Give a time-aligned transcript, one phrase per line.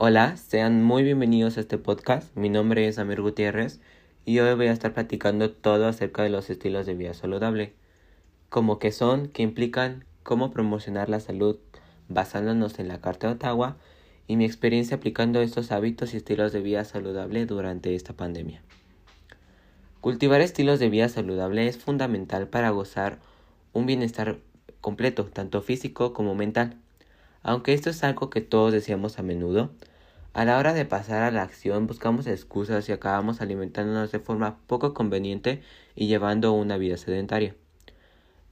[0.00, 2.36] Hola, sean muy bienvenidos a este podcast.
[2.36, 3.80] Mi nombre es Amir Gutiérrez
[4.24, 7.74] y hoy voy a estar platicando todo acerca de los estilos de vida saludable,
[8.48, 11.56] como que son, qué implican, cómo promocionar la salud
[12.08, 13.76] basándonos en la Carta de Ottawa
[14.28, 18.62] y mi experiencia aplicando estos hábitos y estilos de vida saludable durante esta pandemia.
[20.00, 23.18] Cultivar estilos de vida saludable es fundamental para gozar
[23.72, 24.38] un bienestar
[24.80, 26.76] completo, tanto físico como mental.
[27.42, 29.70] Aunque esto es algo que todos deseamos a menudo,
[30.34, 34.58] a la hora de pasar a la acción buscamos excusas y acabamos alimentándonos de forma
[34.66, 35.62] poco conveniente
[35.96, 37.56] y llevando una vida sedentaria.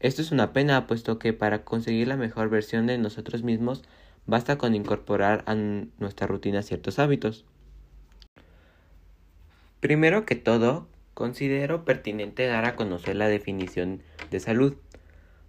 [0.00, 3.82] Esto es una pena, puesto que para conseguir la mejor versión de nosotros mismos
[4.26, 7.44] basta con incorporar a nuestra rutina ciertos hábitos.
[9.80, 14.74] Primero que todo, considero pertinente dar a conocer la definición de salud.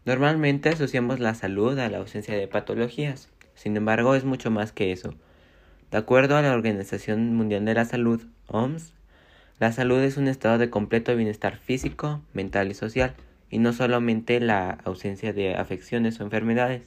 [0.08, 4.94] Normalmente asociamos la salud a la ausencia de patologías, sin embargo es mucho más que
[4.94, 5.14] eso.
[5.92, 8.94] De acuerdo a la Organización Mundial de la Salud, OMS,
[9.60, 13.16] la salud es un estado de completo bienestar físico, mental y social,
[13.50, 16.84] y no solamente la ausencia de afecciones o enfermedades.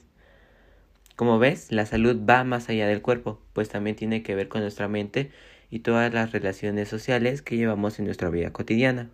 [1.15, 4.61] Como ves, la salud va más allá del cuerpo, pues también tiene que ver con
[4.61, 5.29] nuestra mente
[5.69, 9.09] y todas las relaciones sociales que llevamos en nuestra vida cotidiana.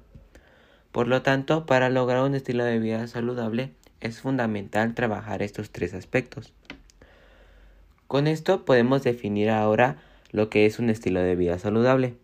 [0.93, 5.93] Por lo tanto, para lograr un estilo de vida saludable es fundamental trabajar estos tres
[5.93, 6.53] aspectos.
[8.07, 9.97] Con esto podemos definir ahora
[10.31, 12.15] lo que es un estilo de vida saludable,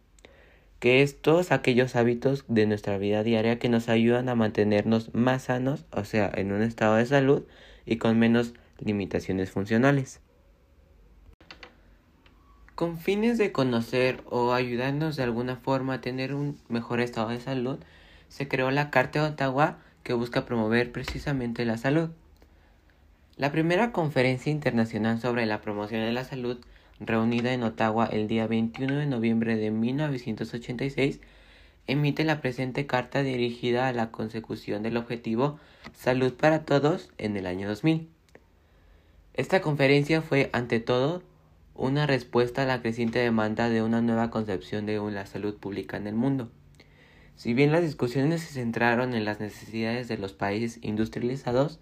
[0.79, 5.43] que es todos aquellos hábitos de nuestra vida diaria que nos ayudan a mantenernos más
[5.43, 7.43] sanos, o sea, en un estado de salud
[7.85, 10.19] y con menos limitaciones funcionales.
[12.75, 17.39] Con fines de conocer o ayudarnos de alguna forma a tener un mejor estado de
[17.39, 17.79] salud,
[18.29, 22.09] se creó la Carta de Ottawa que busca promover precisamente la salud.
[23.35, 26.59] La primera conferencia internacional sobre la promoción de la salud,
[26.99, 31.19] reunida en Ottawa el día 21 de noviembre de 1986,
[31.87, 35.59] emite la presente carta dirigida a la consecución del objetivo
[35.93, 38.07] Salud para Todos en el año 2000.
[39.33, 41.23] Esta conferencia fue, ante todo,
[41.75, 46.07] una respuesta a la creciente demanda de una nueva concepción de la salud pública en
[46.07, 46.51] el mundo.
[47.35, 51.79] Si bien las discusiones se centraron en las necesidades de los países industrializados,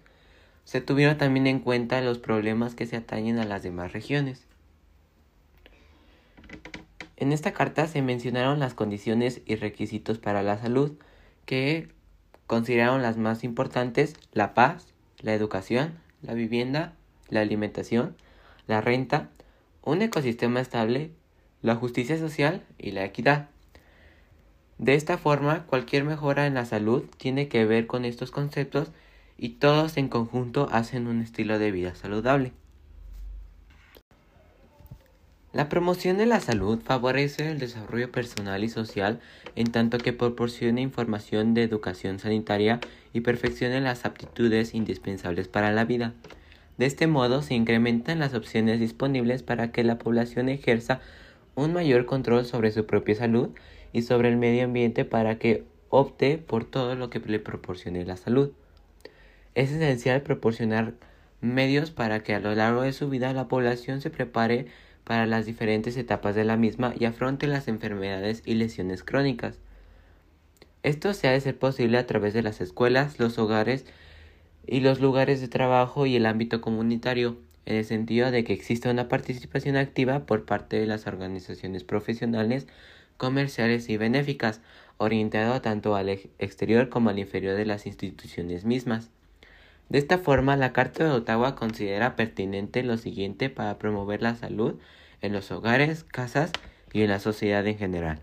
[0.64, 4.46] se tuvieron también en cuenta los problemas que se atañen a las demás regiones.
[7.16, 10.92] En esta carta se mencionaron las condiciones y requisitos para la salud
[11.46, 11.88] que
[12.46, 14.86] consideraron las más importantes la paz,
[15.20, 16.94] la educación, la vivienda,
[17.28, 18.16] la alimentación,
[18.66, 19.30] la renta,
[19.82, 21.12] un ecosistema estable,
[21.60, 23.48] la justicia social y la equidad.
[24.82, 28.90] De esta forma, cualquier mejora en la salud tiene que ver con estos conceptos
[29.38, 32.50] y todos en conjunto hacen un estilo de vida saludable.
[35.52, 39.20] La promoción de la salud favorece el desarrollo personal y social
[39.54, 42.80] en tanto que proporciona información de educación sanitaria
[43.12, 46.12] y perfecciona las aptitudes indispensables para la vida.
[46.76, 50.98] De este modo se incrementan las opciones disponibles para que la población ejerza
[51.54, 53.50] un mayor control sobre su propia salud
[53.92, 58.16] y sobre el medio ambiente para que opte por todo lo que le proporcione la
[58.16, 58.52] salud.
[59.54, 60.94] Es esencial proporcionar
[61.40, 64.66] medios para que a lo largo de su vida la población se prepare
[65.04, 69.58] para las diferentes etapas de la misma y afronte las enfermedades y lesiones crónicas.
[70.82, 73.84] Esto se ha de ser posible a través de las escuelas, los hogares
[74.66, 77.36] y los lugares de trabajo y el ámbito comunitario,
[77.66, 82.66] en el sentido de que exista una participación activa por parte de las organizaciones profesionales,
[83.16, 84.60] comerciales y benéficas,
[84.98, 89.10] orientado tanto al exterior como al inferior de las instituciones mismas.
[89.88, 94.78] De esta forma, la Carta de Ottawa considera pertinente lo siguiente para promover la salud
[95.20, 96.50] en los hogares, casas
[96.92, 98.22] y en la sociedad en general.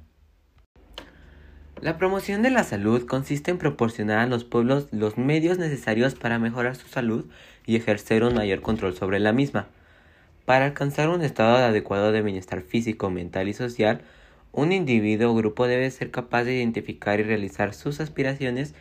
[1.81, 6.37] La promoción de la salud consiste en proporcionar a los pueblos los medios necesarios para
[6.37, 7.25] mejorar su salud
[7.65, 9.67] y ejercer un mayor control sobre la misma.
[10.45, 14.01] Para alcanzar un estado adecuado de bienestar físico, mental y social,
[14.59, 18.75] un individuo o grupo debe ser capaz de identificar y realizar sus aspiraciones,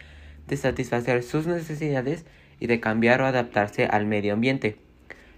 [0.49, 2.25] de satisfacer sus necesidades
[2.59, 4.77] y de cambiar o adaptarse al medio ambiente.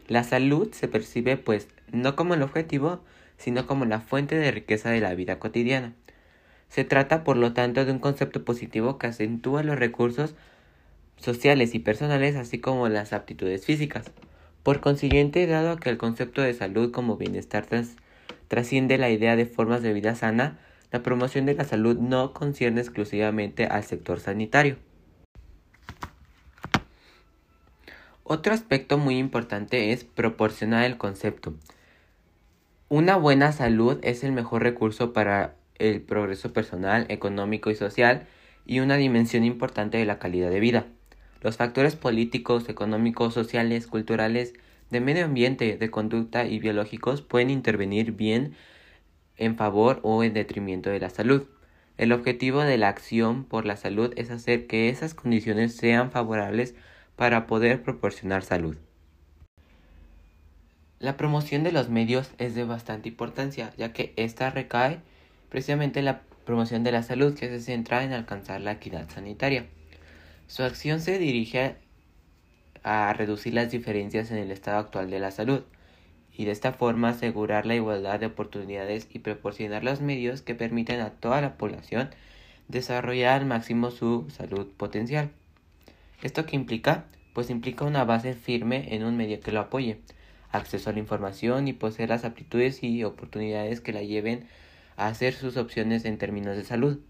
[0.09, 3.01] La salud se percibe pues no como el objetivo,
[3.37, 5.95] sino como la fuente de riqueza de la vida cotidiana.
[6.69, 10.35] Se trata, por lo tanto, de un concepto positivo que acentúa los recursos
[11.17, 14.11] sociales y personales, así como las aptitudes físicas.
[14.63, 17.67] Por consiguiente, dado que el concepto de salud como bienestar
[18.51, 20.59] trasciende la idea de formas de vida sana,
[20.91, 24.77] la promoción de la salud no concierne exclusivamente al sector sanitario.
[28.25, 31.55] Otro aspecto muy importante es proporcionar el concepto.
[32.89, 38.27] Una buena salud es el mejor recurso para el progreso personal, económico y social
[38.67, 40.87] y una dimensión importante de la calidad de vida.
[41.41, 44.55] Los factores políticos, económicos, sociales, culturales,
[44.91, 48.55] de medio ambiente, de conducta y biológicos pueden intervenir bien
[49.37, 51.47] en favor o en detrimento de la salud.
[51.97, 56.75] El objetivo de la acción por la salud es hacer que esas condiciones sean favorables
[57.17, 58.77] para poder proporcionar salud.
[60.99, 65.01] La promoción de los medios es de bastante importancia, ya que ésta recae
[65.49, 69.67] precisamente en la promoción de la salud, que se centra en alcanzar la equidad sanitaria.
[70.47, 71.77] Su acción se dirige
[72.83, 75.63] a reducir las diferencias en el estado actual de la salud
[76.37, 81.01] y de esta forma asegurar la igualdad de oportunidades y proporcionar los medios que permiten
[81.01, 82.11] a toda la población
[82.69, 85.31] desarrollar al máximo su salud potencial.
[86.23, 87.05] ¿Esto qué implica?
[87.35, 90.01] Pues implica una base firme en un medio que lo apoye,
[90.51, 94.47] acceso a la información y poseer las aptitudes y oportunidades que la lleven
[94.97, 97.01] a hacer sus opciones en términos de salud.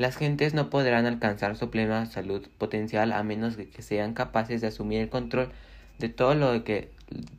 [0.00, 4.62] Las gentes no podrán alcanzar su plena salud potencial a menos de que sean capaces
[4.62, 5.50] de asumir el control
[5.98, 6.88] de todo lo que,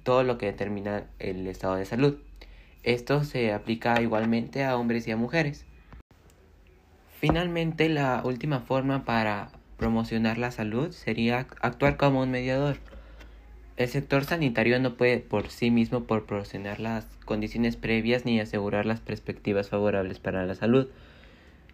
[0.03, 2.19] todo lo que determina el estado de salud.
[2.83, 5.65] Esto se aplica igualmente a hombres y a mujeres.
[7.19, 12.77] Finalmente, la última forma para promocionar la salud sería actuar como un mediador.
[13.75, 18.99] El sector sanitario no puede por sí mismo proporcionar las condiciones previas ni asegurar las
[18.99, 20.89] perspectivas favorables para la salud.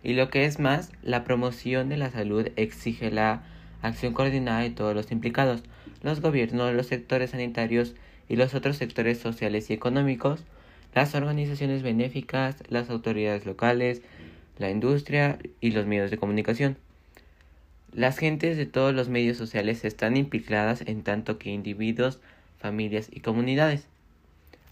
[0.07, 3.43] Y lo que es más, la promoción de la salud exige la
[3.81, 5.63] acción coordinada de todos los implicados,
[6.01, 7.93] los gobiernos, los sectores sanitarios
[8.29, 10.45] y los otros sectores sociales y económicos,
[10.95, 14.01] las organizaciones benéficas, las autoridades locales,
[14.57, 16.77] la industria y los medios de comunicación.
[17.91, 22.21] Las gentes de todos los medios sociales están implicadas en tanto que individuos,
[22.59, 23.89] familias y comunidades.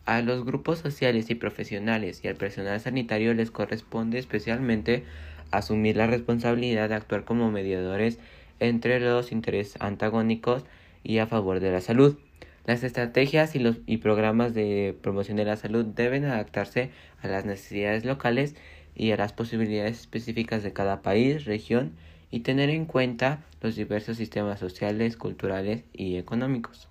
[0.06, 5.04] A los grupos sociales y profesionales y al personal sanitario les corresponde especialmente
[5.50, 8.20] asumir la responsabilidad de actuar como mediadores
[8.60, 10.64] entre los intereses antagónicos
[11.04, 12.20] y a favor de la salud.
[12.66, 16.92] Las estrategias y, los, y programas de promoción de la salud deben adaptarse
[17.22, 18.56] a las necesidades locales
[18.96, 21.96] y a las posibilidades específicas de cada país, región
[22.30, 26.90] y tener en cuenta los diversos sistemas sociales, culturales y económicos.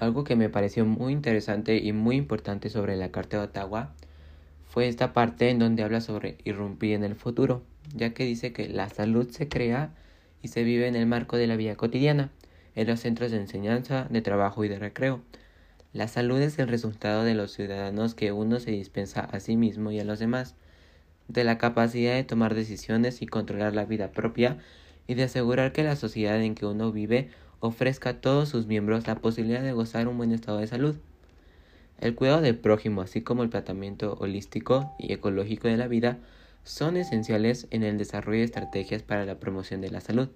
[0.00, 3.92] Algo que me pareció muy interesante y muy importante sobre la Carta de Ottawa
[4.64, 7.62] fue esta parte en donde habla sobre irrumpir en el futuro,
[7.94, 9.92] ya que dice que la salud se crea
[10.40, 12.30] y se vive en el marco de la vida cotidiana,
[12.76, 15.20] en los centros de enseñanza, de trabajo y de recreo.
[15.92, 19.90] La salud es el resultado de los ciudadanos que uno se dispensa a sí mismo
[19.90, 20.54] y a los demás,
[21.28, 24.56] de la capacidad de tomar decisiones y controlar la vida propia
[25.06, 27.28] y de asegurar que la sociedad en que uno vive
[27.60, 30.96] ofrezca a todos sus miembros la posibilidad de gozar un buen estado de salud.
[32.00, 36.18] El cuidado del prójimo, así como el tratamiento holístico y ecológico de la vida,
[36.64, 40.28] son esenciales en el desarrollo de estrategias para la promoción de la salud.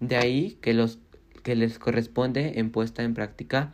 [0.00, 0.98] De ahí que los
[1.42, 3.72] que les corresponde en puesta en práctica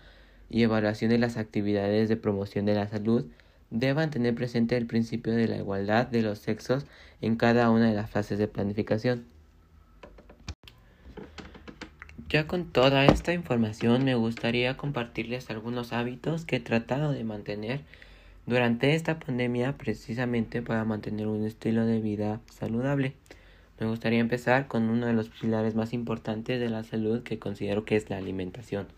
[0.48, 3.26] y evaluación de las actividades de promoción de la salud
[3.70, 6.87] deban tener presente el principio de la igualdad de los sexos
[7.20, 9.36] en cada una de las fases de planificación.
[12.28, 17.82] Ya con toda esta información me gustaría compartirles algunos hábitos que he tratado de mantener
[18.46, 23.12] durante esta pandemia precisamente para mantener un estilo de vida saludable.
[23.79, 27.84] Me gustaría empezar con uno de los pilares más importantes de la salud que considero
[27.84, 28.89] que es la alimentación.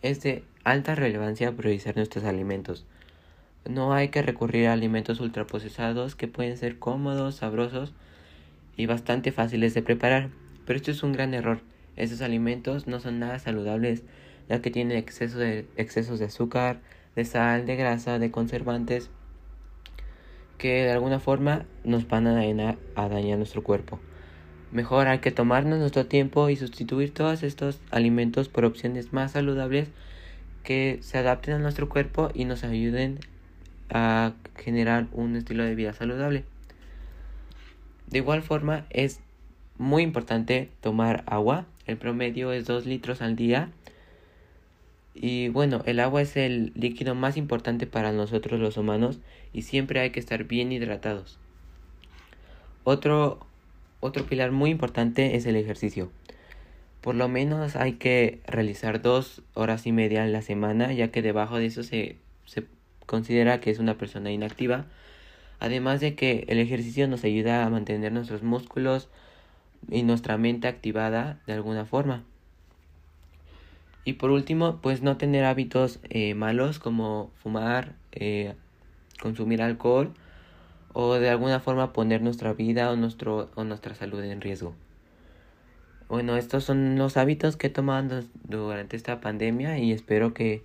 [0.00, 2.86] Es de alta relevancia priorizar nuestros alimentos.
[3.68, 7.92] No hay que recurrir a alimentos ultraprocesados que pueden ser cómodos, sabrosos
[8.78, 10.30] y bastante fáciles de preparar.
[10.64, 11.69] Pero esto es un gran error.
[11.96, 14.02] Estos alimentos no son nada saludables
[14.48, 16.80] ya que tienen exceso de, excesos de azúcar,
[17.14, 19.10] de sal, de grasa, de conservantes
[20.58, 23.98] que de alguna forma nos van a dañar, a dañar nuestro cuerpo.
[24.72, 29.88] Mejor hay que tomarnos nuestro tiempo y sustituir todos estos alimentos por opciones más saludables
[30.62, 33.18] que se adapten a nuestro cuerpo y nos ayuden
[33.88, 36.44] a generar un estilo de vida saludable.
[38.06, 39.20] De igual forma es
[39.78, 41.66] muy importante tomar agua.
[41.90, 43.70] El promedio es 2 litros al día.
[45.12, 49.18] Y bueno, el agua es el líquido más importante para nosotros los humanos
[49.52, 51.38] y siempre hay que estar bien hidratados.
[52.84, 53.44] Otro,
[53.98, 56.12] otro pilar muy importante es el ejercicio.
[57.00, 61.22] Por lo menos hay que realizar dos horas y media en la semana, ya que
[61.22, 62.66] debajo de eso se, se
[63.06, 64.86] considera que es una persona inactiva.
[65.58, 69.08] Además de que el ejercicio nos ayuda a mantener nuestros músculos
[69.88, 72.24] y nuestra mente activada de alguna forma.
[74.04, 78.54] Y por último, pues no tener hábitos eh, malos como fumar, eh,
[79.20, 80.14] consumir alcohol
[80.92, 84.74] o de alguna forma poner nuestra vida o, nuestro, o nuestra salud en riesgo.
[86.08, 90.64] Bueno, estos son los hábitos que he tomado durante esta pandemia y espero que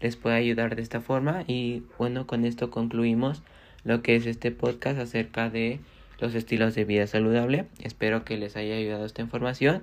[0.00, 1.44] les pueda ayudar de esta forma.
[1.46, 3.42] Y bueno, con esto concluimos
[3.84, 5.80] lo que es este podcast acerca de
[6.22, 7.66] los estilos de vida saludable.
[7.80, 9.82] Espero que les haya ayudado esta información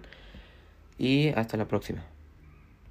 [0.98, 2.03] y hasta la próxima.